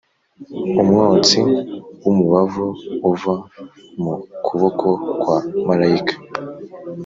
[0.81, 1.39] Umwotsi
[2.03, 2.65] w’umubavu
[3.11, 3.33] uva
[4.01, 4.13] mu
[4.45, 4.87] kuboko
[5.21, 6.15] kwa marayika,